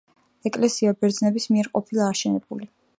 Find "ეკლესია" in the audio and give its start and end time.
0.49-0.95